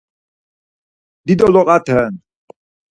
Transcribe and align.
Dido 1.25 1.47
loqat̆eren. 1.53 2.15